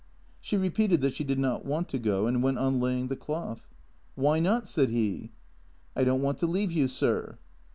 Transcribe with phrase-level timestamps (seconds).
[0.39, 3.67] She repeated that she did not want to go, and went on laying the cloth.
[4.15, 5.29] "Why not?" said he."
[5.95, 7.37] I don't want to leave you, sir."